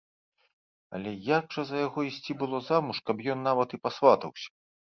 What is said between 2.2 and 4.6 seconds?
было замуж, каб ён нават і пасватаўся?